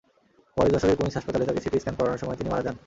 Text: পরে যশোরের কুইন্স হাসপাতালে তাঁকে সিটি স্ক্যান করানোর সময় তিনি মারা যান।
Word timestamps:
পরে 0.55 0.69
যশোরের 0.73 0.97
কুইন্স 0.99 1.13
হাসপাতালে 1.17 1.47
তাঁকে 1.47 1.63
সিটি 1.63 1.77
স্ক্যান 1.81 1.95
করানোর 1.99 2.21
সময় 2.23 2.37
তিনি 2.39 2.49
মারা 2.53 2.63
যান। 2.65 2.75